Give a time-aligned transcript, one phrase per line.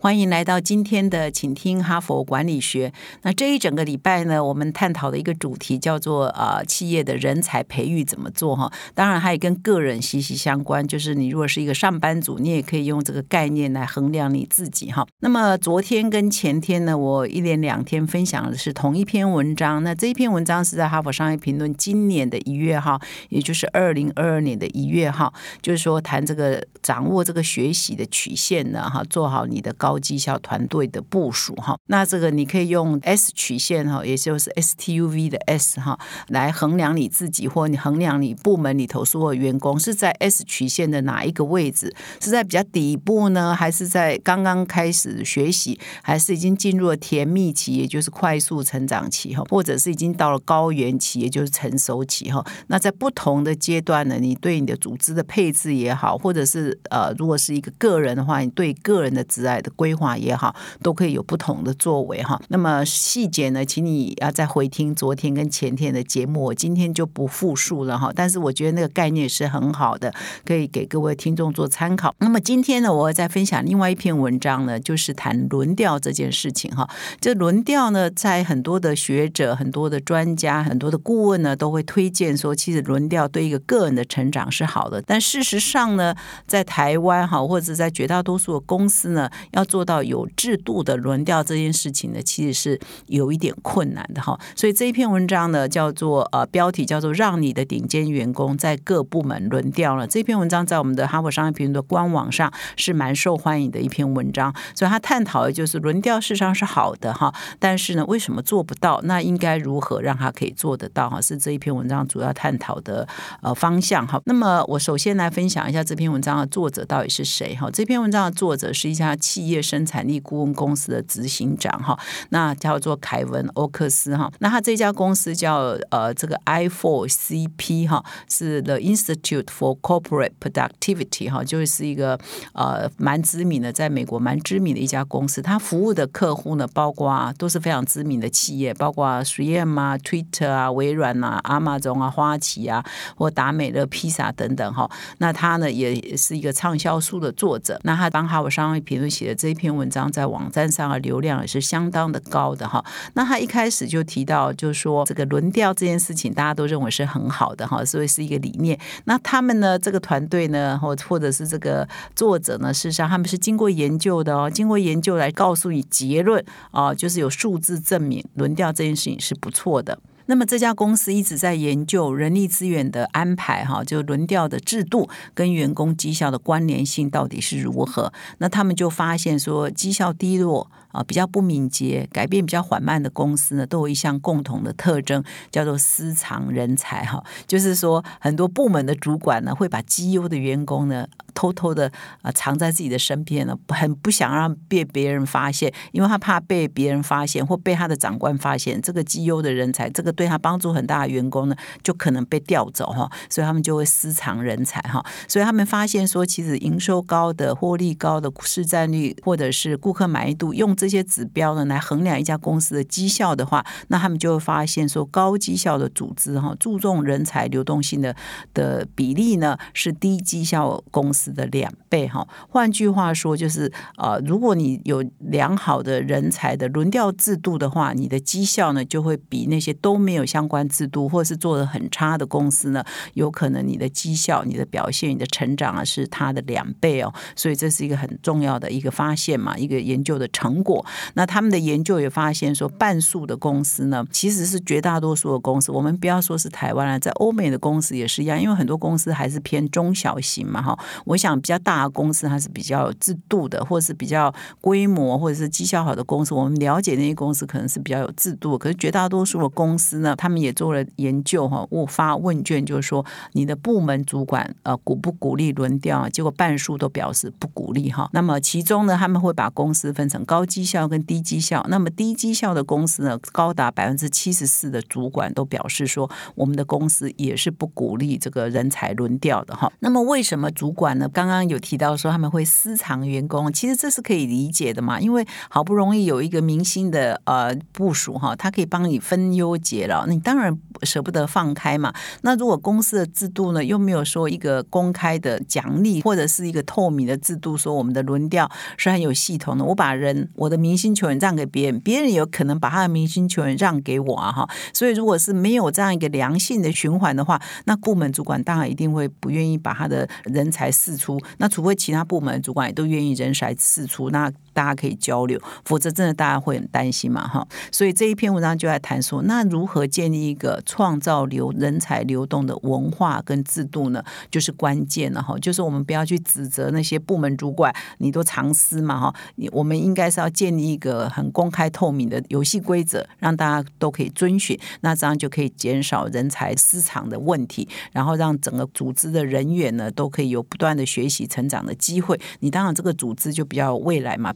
[0.00, 2.92] 欢迎来到今天的，请听哈佛管理学。
[3.22, 8.72] 那这一整个礼拜呢，我们探讨的一个主题叫做呃，企业的人才培育怎么做哈？
[8.94, 10.86] 当然，它也跟个人息息相关。
[10.86, 15.04] 就是你如果是一个上班族，你也可以用这个概念来衡量你自己哈。
[15.18, 19.82] 那么昨天跟前天呢，我一连两天分享的是同一篇文章。
[19.82, 29.87] 那这一篇文章是在哈佛商业评论今年的一月哈，也就是二零二二年的一月哈，就是说谈这个掌握这个学习的曲线呢哈，做好你的高。
[29.88, 35.98] 高绩效团队的部署哈，那这个你可以用 S 曲线哈，也就是 STUV 的 S 哈，
[36.28, 41.94] 来衡量你自己或你衡量你部门里头所有员工是在 S 曲线的哪一个位置？
[42.20, 52.44] 是在比较底部呢，还是在刚刚开始学习，还是已经进入了甜蜜期，也就是快速成长期哈，或者是已经到了高原期，也就是成熟期哈？
[52.66, 59.72] 那在不同的阶段呢，你对你的组织的配置也好，或者是呃，如果是一个个人的话，你对个人的挚爱的。
[59.78, 62.40] 规划也好，都可以有不同的作为哈。
[62.48, 68.10] 那么细节呢，请你要再回听昨天跟前天的节目，我今天就不复述了哈。
[68.12, 70.12] 但是我觉得那个概念是很好的，
[70.44, 72.12] 可以给各位听众做参考。
[72.18, 76.90] 那么今天呢，我再分享另外一篇文章呢，就是谈轮调这件事情哈。
[77.20, 85.00] 这轮调呢，在很多的学者、很多的专家、很多的顾问呢，都会推荐说，其实轮调对一个个人的成长是好的。
[85.02, 86.14] 但事实上呢，
[86.48, 94.36] 在台湾哈，或者在绝大多数的公司呢，要做到有制度的轮调这件事情呢，其实是有一点困难的哈。
[94.56, 100.06] 所以这一篇文章呢，叫做呃标题叫做“让你的顶尖员工在各部门轮调了”。
[100.08, 104.52] 这篇文章在我们的哈佛商业评论的官网上是蛮受欢迎的一篇文章。
[104.74, 109.00] 所以他探讨的就是轮调事实上是好的哈，但是呢，为什么做不到？
[109.04, 111.10] 那应该如何让他可以做得到？
[111.10, 113.06] 哈，是这一篇文章主要探讨的
[113.42, 114.18] 呃方向哈。
[114.24, 117.70] 那么我首先来分享一下这篇文章的作者到底是谁哈？
[117.70, 119.57] 这篇文章的作者是一家企业。
[119.62, 121.98] 生产力顾问公司的执行长哈，
[122.30, 132.18] 那叫做凯文欧克斯哈，那他这家公司叫呃这个 i four CP 哈，是 The Institute for Corporate Productivity 哈，就是一个
[132.52, 135.42] 呃蛮知名的，在美国蛮知名的一家公司。
[135.42, 142.84] 他服务的客户呢，包括都是非常知名的企业，包括 3M 啊、Twitter 啊、微软啊、阿玛总啊、花旗啊，
[143.16, 144.88] 或达美乐、披萨等等哈。
[145.18, 147.80] 那他呢，也是一个畅销书的作者。
[147.82, 149.47] 那他帮哈佛商业评论写的这。
[149.48, 152.84] 这篇文章在网站上的流量也是相当的高的哈。
[153.14, 158.78] 那他一开始就提到，就是说这个轮调这件事情，大家都认为是很好的哈，所以是一个理念。
[159.04, 169.98] 那他们呢，这个团队呢，或或者是这个作者呢，事实上他们是经过研究的哦，经过研究来告诉你结论啊，就是有数字证明轮调这件事情是不错的。
[170.28, 178.12] 那么这家公司一直在研究人力资源的安排，哈，就轮调的制度跟员工绩效的关联性到底是如何？
[178.36, 191.08] 那他们就发现说，绩效低落啊，比较不敏捷、改变比较缓慢的公司呢，都有一项共同的特征，叫做私藏人才，哈，就是说很多部门的主管呢，会把绩优的员工呢。
[191.34, 218.16] 偷偷的啊，藏在自己的身边呢，很不想让被别人发现，因为他怕被别人发现或被他的长官发现，这个绩优的人才，这个对他帮助很大的员工呢，就可能被调走哈，所以他们就会私藏人才哈，所以他们发现说，其实营收高的、获利高的、市占率或者是顾客满意度，用这些指标呢来衡量一家公司的绩效的话，那他们就会发现说，高绩效的组织哈，注重人才流动性的
[218.52, 221.28] 的比例呢，是低绩效公司。
[221.28, 232.82] 的两倍哈，换句话说就是呃，如果你有良好的人才的轮调制度的话，你的绩效呢就会比那些都没有相关制度或是做的很差的公司呢，
[233.12, 237.12] 有可能你的绩效、你的表现、你的成长啊是它的两倍哦。
[237.36, 240.82] 所以这是一个很重要的一个发现嘛，一个研究的成果。
[241.12, 250.78] 那他们的研究也发现说，半数的公司呢，其实是绝大多数的公司，我们不要说是台湾了，在欧美的公司也是一样，因为很多公司还是偏中小型嘛哈。
[251.04, 256.32] 我想比较大的公司，它是比较制度的，或是比较规模，或者是绩效好的公司。
[256.32, 266.08] 我们了解那些公司可能是比较有制度，可是绝大多数的公司呢，他们也做了研究哈，我发问卷就是说，你的部门主管呃鼓不鼓励轮调啊？
[266.10, 268.10] 结果半数都表示不鼓励哈。
[268.12, 271.64] 那么其中呢，他们会把公司分成高绩效跟低绩效。
[271.70, 279.72] 那么低绩效的公司呢，高达百分之七十四的主管都表示说，我们的公司也是不鼓励这个人才轮调的哈。
[279.78, 280.88] 那么为什么主管？
[280.98, 291.92] 呢，刚刚有提到说他们会私藏员工，其实这是可以理解的嘛，因为好不容易有一个明星的呃部署哈，他可以帮你分忧解了，你当然舍不得放开嘛。
[292.22, 304.48] 那如果公司的制度呢，又没有说一个公开的奖励或者是一个透明的制度，说我们的轮调是很有系统的，我把人我的明星球员让给别人，别人有可能把他的明星球员让给我啊哈。
[304.72, 317.46] 所以如果是没有这样一个良性的循环的话，那部门主管当然一定会不愿意把他的人才释出，那除非其他部门主管也都愿意人才释出，那大家可以交流，否则真的大家会很担心嘛哈。
[317.70, 324.02] 所以这一篇文章就在谈说，那如何建立一个创造流人才流动的文化跟制度呢？
[324.30, 325.38] 就是关键了哈。
[325.38, 329.14] 就是我们不要去指责那些部门主管，你都藏私嘛哈。
[329.36, 342.18] 你我们应该是要建立一个很公开透明的游戏规则，让大家都可以遵循，那这样就可以减少人才私藏的问题，然后让整个组织的人员呢都可以有不断的学习成长的机会。
[342.40, 344.32] 你当然这个组织就比较未来嘛。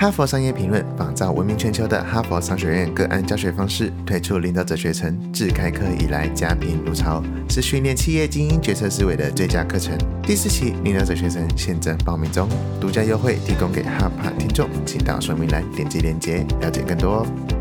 [0.00, 9.98] 哈佛商业评论仿照闻名全球的哈佛商学院个案教学方式，推出领导者学程，自开课以来家贫如潮，是训练企业精英决策思维的最佳课程。
[10.22, 12.48] 第四期领导者学程现正报名中，
[12.80, 17.57] 独家优惠提供给哈帕听众，请到说明栏点击链接了解更多哦。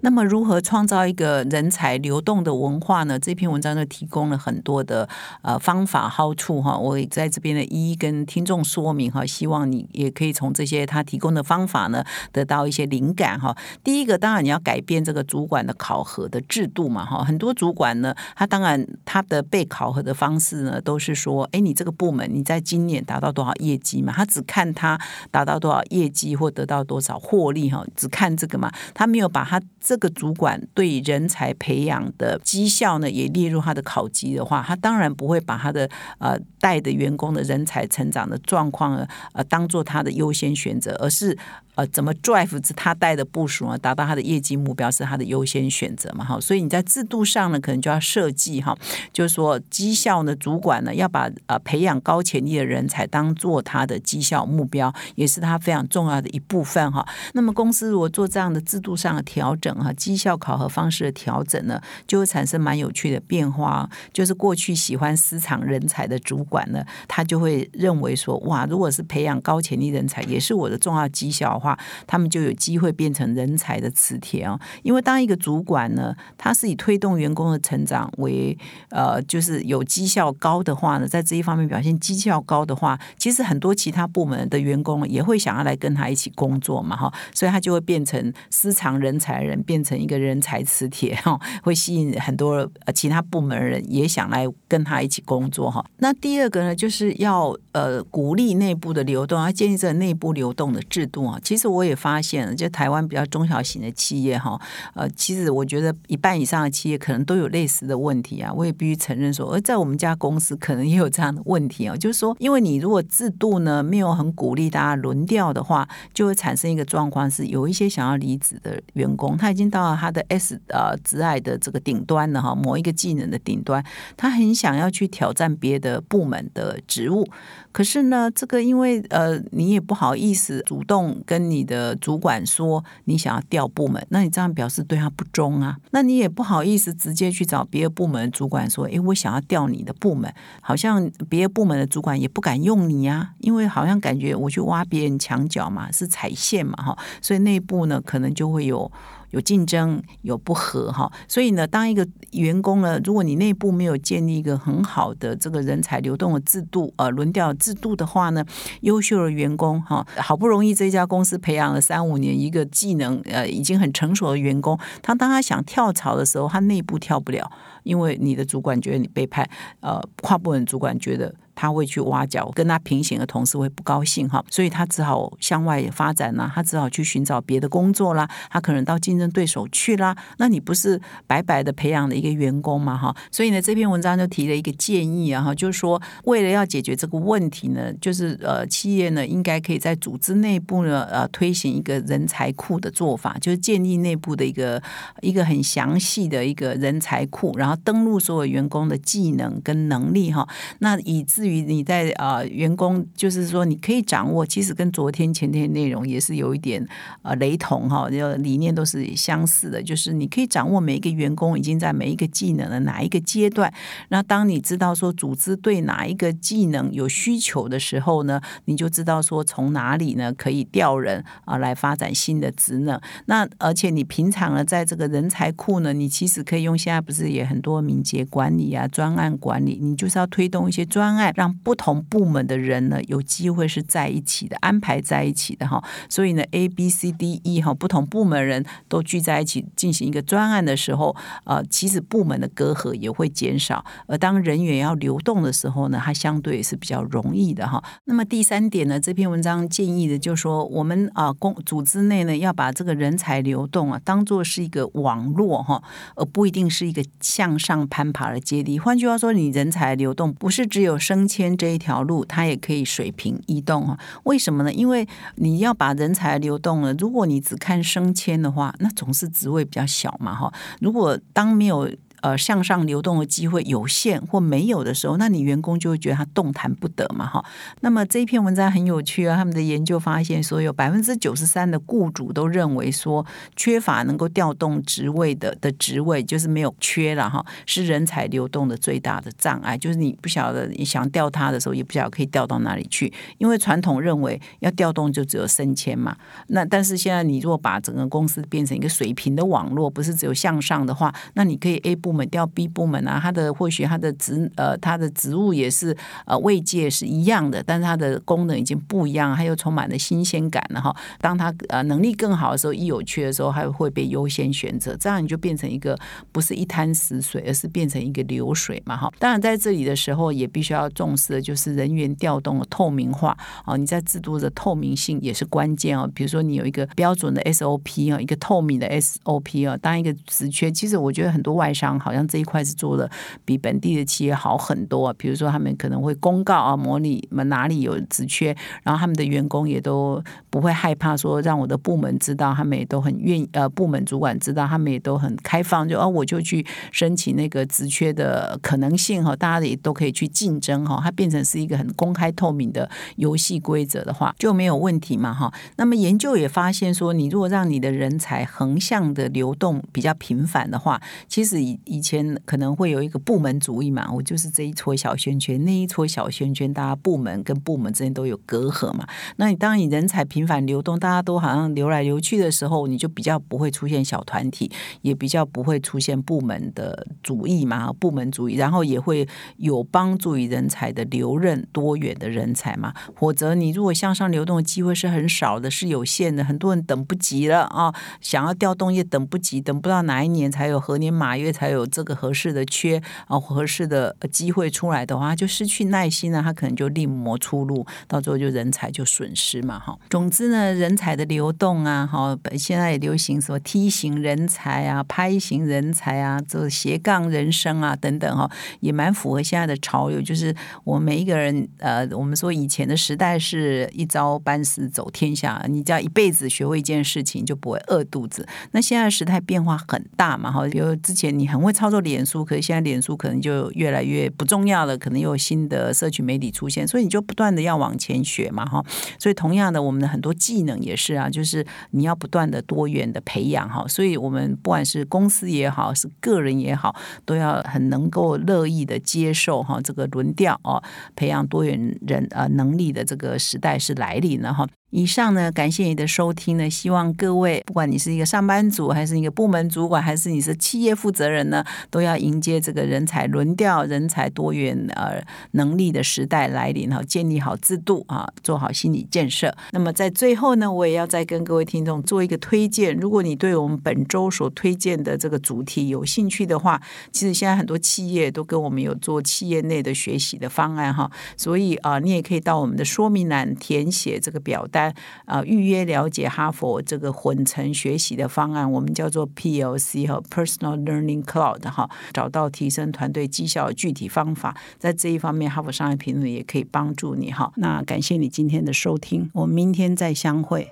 [0.00, 3.18] 那么，如何创造一个人才流动的文化呢？
[3.18, 5.08] 这篇文章就提供了很多的
[5.42, 6.78] 呃方法、好处哈。
[6.78, 13.56] 我也在这边呢一一跟听众说明哈，希望你也可以从这些他提供的方法呢得到一些灵感哈。
[13.82, 17.24] 第一个，当然你要改变这个主管的考核的制度嘛哈。
[17.24, 24.12] 很多主管呢，他当然他的被考核的方式呢，都是说，哎，你这个部门你在今年达到多少业绩嘛？
[24.16, 24.96] 他只看他
[25.32, 29.60] 达到多少业绩或得到多少获利哈，只看这个嘛，他没有把他。
[29.88, 35.88] 这个主管对人才培养的绩效呢，也列入他的考级的话，他当然不会把他的
[36.18, 41.38] 呃带的员工的人才成长的状况呢，呃当做他的优先选择，而是。
[41.78, 43.78] 呃，怎么 drive 他带的部署呢？
[43.78, 46.24] 达到他的业绩目标是他的优先选择嘛？
[46.24, 48.76] 哈，所以你在制度上呢，可能就要设计哈，
[49.12, 57.06] 就是说绩效呢，主管呢要把呃培养高潜力的人才当做他的绩效目标，也是他非常重要的一部分哈。
[57.34, 63.88] 那么公司如果做这样的制度上的调整哈，绩效考核方式的调整呢，就会产生蛮有趣的变化。
[64.12, 71.78] 就是过去喜欢私藏人才的主管呢，他就会认为说，哇，如果是培养高潜力人才，也是我的重要绩效的话。
[72.06, 78.56] 他们就有机会变成人才的磁铁哦，因为当一个主管呢，他是以推动员工的成长为
[78.90, 95.84] 呃，就是有绩效高的话呢，在这一方面表现绩效高的话，其实很多其他部门的员工也会想要来跟他一起工作嘛，哈，所以他就会变成私藏人才人，变成一个人才磁铁 哈，会吸引很多其他部门人也想来跟他一起工作哈。
[95.98, 101.68] 那第二个呢，就是要呃鼓励内部的流动，要建立这个内部流动的制度啊，其实。
[101.68, 104.58] 我也发现了，就台湾比较中小型的企业哈，
[104.94, 108.50] 呃，其实我觉得一半以上的企业可能都有类似的问题啊。
[108.50, 111.94] 我也必须承认说，而在我们家公司可能也有这样的问题啊。
[111.94, 123.84] 就是说，因为你如果制度呢没有很鼓励大家轮调的话，就会产生一个状况，是有一些想要离职的员工，他经到了他的 S 呃职爱的这个顶端了哈，某一个技能的顶端，
[124.16, 127.26] 他很想要去挑战别的部门的职务。
[127.72, 135.76] 可是呢，这个因为呃，你也不好意思主动跟你的主管说你想要调部门，那你这样表示对他不忠啊。
[135.90, 148.90] 那你也不好意思直接去找别的部门的主管说，诶，我想要调你的部门，好像别的部门的主管也不敢用你啊，因为好像感觉我去挖别人墙角嘛，是踩线嘛，哈，所以内部呢可能就会有。
[149.30, 158.44] 有竞争，有不和哈，所以呢，当一个员工呢，如果你内部没有建立一个很好的这个人才流动的制度，呃，轮调制度的话呢，
[158.80, 167.50] 优秀的员工哈，好不容易这家公司培养了三五年一个技能，呃，已经很成熟的员工，他当他想跳槽的时候，他内部跳不了，
[167.82, 169.48] 因为你的主管觉得你背叛，
[169.80, 171.34] 呃，跨部门主管觉得。
[171.60, 180.16] 他会去挖角，跟他平行的同事会不高兴哈，所以他只好向外发展啦，他只好去寻找别的工作啦，他可能到竞争对手去啦。
[180.36, 183.12] 那你不是白白的培养了一个员工嘛哈？
[183.32, 194.80] 所以呢，这篇文章就提了一个建议啊哈，就是说为了要解决这个问题呢，就是呃，企业呢应该可以在组织内部呢呃推行一个人才库的做法，就是建立内部的一个
[195.22, 200.48] 一个很详细的一个人才库，然后登录所有员工的技能跟能力哈。
[200.78, 206.86] 那以至于你在啊员工就是说你可以掌握，其实跟昨天前天内容也是有一点
[207.22, 213.72] 呃雷同哈，就理念都是相似的，就是你可以掌握每一个员工已经在每一个技能的哪一个阶段。
[214.10, 223.00] 那当你知道说组织对哪一个技能有需求的时候呢，你就知道说从哪里呢可以调人啊来发展新的职能。
[223.26, 235.80] 那而且你平常呢在这个人才库呢，你其实可以用现在不是也很多敏捷管理啊、专案管理，你就是要推动一些专案，让不同部门的人呢有机会是在一起的，安排在一起的哈。
[236.08, 241.14] 所以呢，A、B、C、D、E 哈，不同部门人都聚在一起进行一个专案的时候，
[241.44, 243.84] 呃，其实部门的隔阂也会减少。
[244.08, 247.80] 而当人员要流动的时候呢，它相对也是比较容易的哈。
[248.06, 255.80] 那么第三点呢，这篇文章建议的就是说，我们啊公组织内呢要把这个人才流动啊当做是一个网络哈，
[256.16, 258.76] 而不一定是一个向上攀爬的阶梯。
[258.76, 263.98] 换句话说，你人才流动不是只有升迁这一条路，它也可以水平移动哈。
[264.24, 264.72] 为什么呢？
[264.72, 265.06] 因为
[265.36, 270.50] 你要把人才流动了，如果你只看升迁的话，那总是职位比较小嘛哈。
[270.80, 271.88] 如果当没有
[272.20, 277.44] 呃，向上流动的机会有限或没有的时候，那你员工就会觉得他动弹不得嘛，哈。
[277.80, 289.78] 那么这一篇文章很有趣啊，他们的研究发现说，有百分之九十三的雇主都认为说，缺乏能够调动职位的的职位，就是没有缺了哈，是人才流动的最大的障碍。
[289.78, 296.16] 就是你不晓得你想调他的时候，也不晓得可以调到哪里去，因为传统认为要调动就只有升迁嘛。
[296.48, 310.96] 那但是现在你如果把整个公司变成一个水平的网络，不是只有向上的话，那你可以 A 部部门调 B 部门啊，他的或许他的职呃他的职务也是呃位阶是一样的，但是他的功能已经不一样，他又充满了新鲜感了哈。
[311.20, 315.94] 当他呃能力更好的时候，一有缺的时候，还会被优先选择，这样你就变成一个
[316.32, 319.12] 不是一滩死水，而是变成一个流水嘛哈。
[319.18, 323.36] 当然在这里的时候，也必须要重视的就是人员调动的透明化
[323.66, 326.10] 啊，你在制度的透明性也是关键哦。
[326.14, 331.97] 比如说你有一个标准的 SOP 啊，一个透明的 SOP 啊，当一个职缺，其实我觉得很多外商。
[331.98, 333.10] 好像这一块是做的
[333.44, 355.52] 比本地的企业好很多，比如说他们可能会公告啊，模拟们哪里有职缺，然后他们的员工也都不会害怕说让我的部门知道，他们也都很愿意，呃，部门主管知道，他们也都很开放，就哦，我就去申请那个职缺的可能性哈，大家也都可以去竞争哈，它变成是一个很公开透明的游戏规则的话，就没有问题嘛哈。
[355.76, 361.58] 那么研究也发现说，你如果让你的人才横向的流动比较频繁的话，其实
[361.88, 369.06] 以前可能会有一个部门主义嘛，我就是这一撮小圈圈，那一撮小圈圈，大家部门跟部门之间都有隔阂嘛。
[369.36, 379.26] 那你当你人才频繁流动，大家都好像流来流去的时候，你就比较不会出现小团体，也比较不会出现部门的主义嘛，部门主义，然后也会
[379.56, 382.92] 有帮助于人才的留任多元的人才嘛。
[383.16, 391.77] 否则你如果向上流动的机会是很少的，是有限的，很多人等不及了啊，想要调动也等不及，等不到哪一年才有何年马月才有。
[391.78, 399.96] 有这个合适的缺啊，合适的机会出来的话，就失去耐心了，他可能就另谋出路，到最后就人才就损失嘛，哈。
[400.10, 410.20] 总之呢，人才的流动啊，哈，现在也流行什么梯形人才啊、拍型人才啊、这斜杠人生啊等等，哈，也蛮符合现在的潮流。
[410.20, 418.48] 就是我们每一个人，呃，我们说以前的时代是一朝半死走天下，你只要一辈子学会一件事情，就不会饿肚子。
[418.72, 421.67] 那现在时代变化很大嘛，哈，比如之前你很。
[421.68, 428.82] 会操作脸书，可是现在脸书可能就越来越不重要了，可能又有新的社群媒体出现，所以你就不断的要往前学嘛，哈。
[429.18, 433.86] 所以同样的，我们的很多技能也是啊，就是你要不断的多元的培养哈。
[433.86, 436.96] 所以我们不管是公司也好，是个人也好，
[437.26, 440.82] 都要很能够乐意的接受哈这个轮调哦，
[441.14, 444.66] 培养多元人啊能力的这个时代是来临了哈。
[444.90, 446.70] 以上呢，感谢你的收听呢。
[446.70, 457.02] 希望各位，不管你是一个上班族，还是一个部门主管，还是你是企业负责人呢，都要迎接这个人才轮调、人才多元呃能力的时代来临哈。
[457.02, 459.54] 建立好制度啊，做好心理建设。
[459.72, 462.96] 那么在最后呢，我也要再跟各位听众做一个推荐。
[462.96, 466.80] 如果你对我们本周所推荐的这个主题有兴趣的话，
[467.12, 471.10] 其实现在很多企业都跟我们有做企业内的学习的方案哈。
[471.36, 474.77] 所以啊，你也可以到我们的说明栏填写这个表单。
[475.24, 487.52] 啊，预约了解哈佛这个混成学习的方案，我们叫做 PLC 和 Personal Learning Cloud 哈，找到提升团队绩效的具体方法，在这一方面，哈佛商业评论也可以帮助你哈。
[487.56, 490.68] 那感谢你今天的收听，我们明天再相会。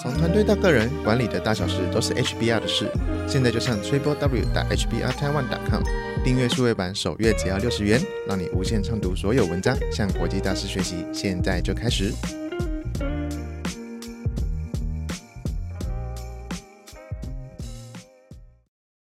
[0.00, 2.88] 从团队到个人，管理的大小事都是 HBR 的事。
[3.26, 5.82] 现在就上 triple w 打 hbr taiwan com
[6.28, 10.96] 订阅数位版，首月只要六十元，让你无限畅读所有文章，向国际大师学习。
[11.10, 12.12] 现在就开始。